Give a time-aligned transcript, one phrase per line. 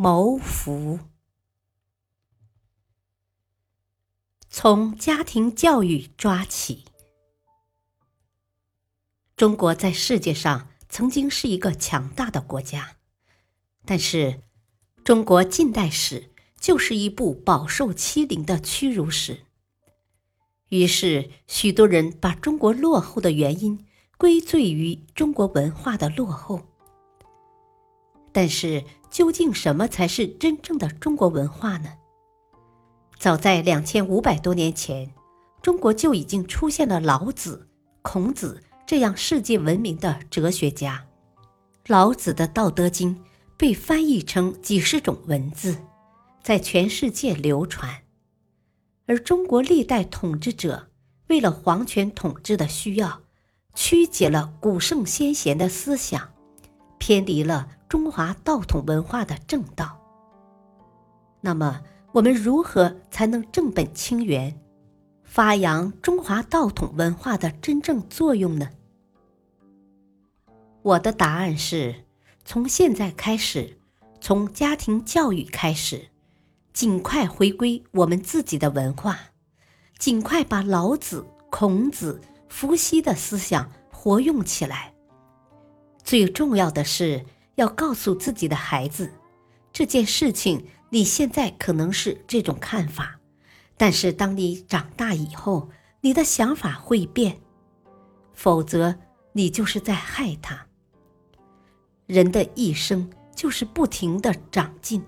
[0.00, 1.00] 谋福，
[4.48, 6.84] 从家庭教育抓起。
[9.34, 12.98] 中国在世界上曾经是一个强大的国家，
[13.84, 14.42] 但是
[15.02, 16.30] 中国近代史
[16.60, 19.46] 就是一部饱受欺凌的屈辱史。
[20.68, 23.84] 于是，许多人把中国落后的原因
[24.16, 26.77] 归罪于中国文化的落后。
[28.32, 31.90] 但是，究竟什么才是真正的中国文化呢？
[33.18, 35.12] 早在两千五百多年前，
[35.60, 37.68] 中国就已经出现了老子、
[38.02, 41.04] 孔子这样世界闻名的哲学家。
[41.86, 43.16] 老子的《道德经》
[43.56, 45.78] 被翻译成几十种文字，
[46.42, 48.02] 在全世界流传。
[49.06, 50.90] 而中国历代统治者
[51.28, 53.22] 为了皇权统治的需要，
[53.74, 56.34] 曲解了古圣先贤的思想，
[56.98, 57.70] 偏离了。
[57.88, 59.98] 中华道统文化的正道。
[61.40, 64.60] 那么，我们如何才能正本清源，
[65.22, 68.68] 发扬中华道统文化的真正作用呢？
[70.82, 72.04] 我的答案是：
[72.44, 73.78] 从现在开始，
[74.20, 76.08] 从家庭教育开始，
[76.74, 79.18] 尽快回归我们自己的文化，
[79.98, 84.92] 尽快把老子、孔子、伏羲的思想活用起来。
[86.04, 87.24] 最重要的是。
[87.58, 89.12] 要告诉自己的孩子，
[89.72, 93.18] 这件事情你现在可能是这种看法，
[93.76, 95.68] 但是当你长大以后，
[96.00, 97.40] 你的想法会变，
[98.32, 98.96] 否则
[99.32, 100.66] 你就是在害他。
[102.06, 105.02] 人的一生就是不停的长进，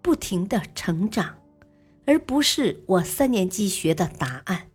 [0.00, 1.36] 不停的成长，
[2.06, 4.68] 而不是我三年级学的答案，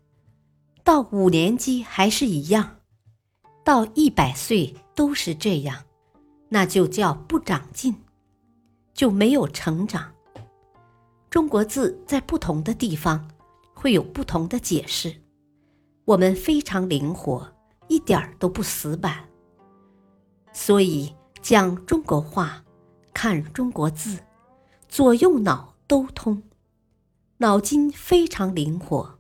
[0.84, 2.82] 到五年级还是一样，
[3.64, 5.86] 到一百岁都是这样。
[6.50, 7.96] 那就叫不长进，
[8.94, 10.14] 就没有成长。
[11.30, 13.30] 中国字在不同的地方
[13.74, 15.14] 会有不同的解释，
[16.06, 17.52] 我们非常灵活，
[17.88, 19.28] 一点儿都不死板。
[20.54, 22.64] 所以讲中国话，
[23.14, 24.20] 看中国字，
[24.88, 26.42] 左右脑都通，
[27.38, 29.20] 脑筋非常灵活，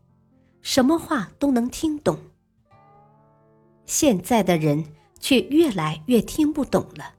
[0.62, 2.18] 什么话都能听懂。
[3.86, 4.86] 现在的人
[5.20, 7.14] 却越来越听不懂了。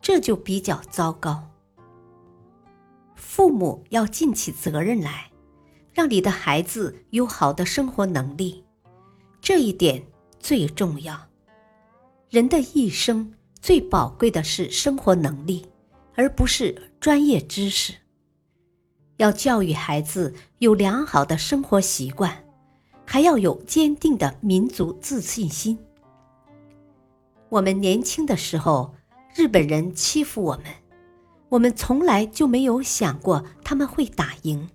[0.00, 1.50] 这就比较糟糕。
[3.14, 5.30] 父母要尽起责任来，
[5.92, 8.64] 让你的孩子有好的生活能力，
[9.40, 10.06] 这一点
[10.38, 11.28] 最重要。
[12.30, 15.66] 人的一生最宝贵的是生活能力，
[16.14, 17.94] 而不是专业知识。
[19.16, 22.44] 要教育孩子有良好的生活习惯，
[23.06, 25.78] 还要有坚定的民族自信心。
[27.54, 28.94] 我们年轻的时候。
[29.36, 30.66] 日本人欺负我们，
[31.48, 34.68] 我们从来就没有想过他们会打赢，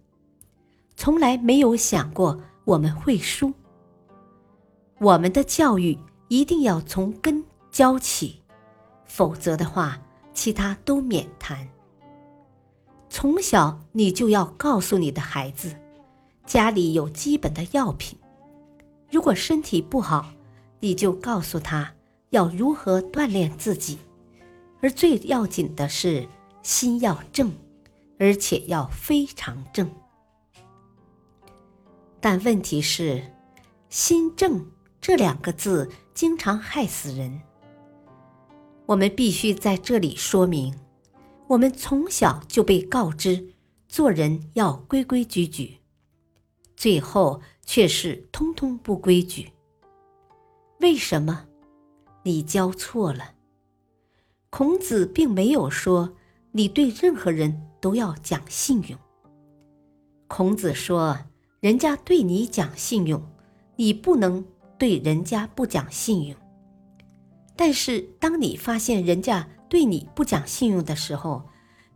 [0.97, 3.53] 从来没有想过我们会输。
[4.99, 5.97] 我们的教育
[6.27, 7.41] 一定要从根
[7.71, 8.41] 教起，
[9.05, 9.97] 否则的话，
[10.33, 11.65] 其他都免谈。
[13.09, 15.73] 从小你就要告诉你的孩子，
[16.45, 18.19] 家里有基本的药品，
[19.09, 20.33] 如果身体不好，
[20.81, 21.93] 你就告诉他
[22.29, 23.99] 要如何锻炼自己。
[24.81, 26.25] 而最要紧的是
[26.63, 27.51] 心要正，
[28.17, 29.89] 而且要非常正。
[32.21, 33.21] 但问题是
[33.89, 34.65] ，“心正”
[35.01, 37.41] 这两个字经常害死人。
[38.85, 40.73] 我们必须在这里说明：
[41.47, 43.53] 我们从小就被告知
[43.89, 45.79] 做人要规规矩矩，
[46.77, 49.51] 最后却是通通不规矩。
[50.79, 51.45] 为什么？
[52.23, 53.33] 你教错了。
[54.49, 56.15] 孔子并没有说
[56.51, 58.97] 你对任何人都要讲信用。
[60.27, 61.17] 孔子说，
[61.59, 63.21] 人家对你讲信用，
[63.75, 64.45] 你不能
[64.77, 66.35] 对人家不讲信用。
[67.55, 71.43] 但是，当你发现人家对你不讲信用的时候，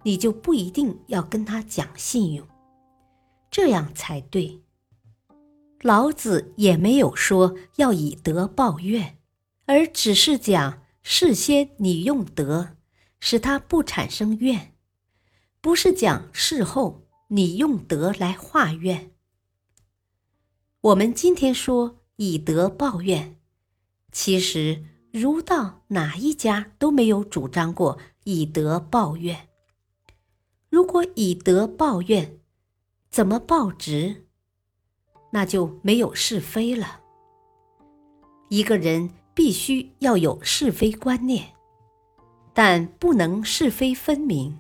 [0.03, 2.45] 你就不一定要跟他讲信用，
[3.49, 4.61] 这样才对。
[5.81, 9.17] 老子也没有说要以德报怨，
[9.65, 10.83] 而只是讲。
[11.05, 12.77] 事先你用德，
[13.19, 14.73] 使他不产生怨，
[15.59, 19.11] 不是讲事后你用德来化怨。
[20.79, 23.37] 我们今天说以德报怨，
[24.13, 29.49] 其实儒道哪一家都没有主张过以德报怨。
[30.69, 32.39] 如果以德报怨，
[33.11, 34.27] 怎么报值？
[35.33, 37.01] 那就没有是非了。
[38.47, 41.53] 一个人必须要有是非观念，
[42.53, 44.59] 但不能是非分明。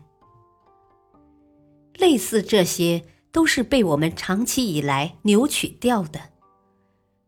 [1.95, 3.05] 类似这些。
[3.33, 6.19] 都是被我们长期以来扭曲掉的。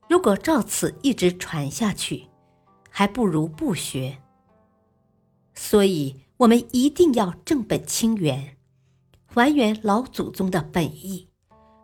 [0.08, 2.28] 如果照此一直传下去，
[2.92, 4.20] 还不如不学。
[5.56, 8.56] 所以，我们一定要正本清源，
[9.26, 11.28] 还原老祖宗的本意，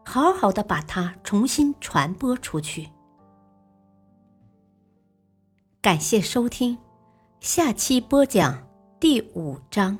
[0.06, 2.92] 好好的把它重新传播出去。
[5.82, 6.78] 感谢收听，
[7.40, 8.68] 下期播讲
[9.00, 9.98] 第五章：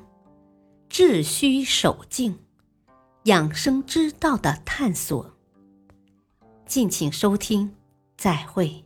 [0.88, 2.38] 治虚守静。
[3.24, 5.36] 养生之道的探索，
[6.66, 7.74] 敬请收听，
[8.16, 8.84] 再会。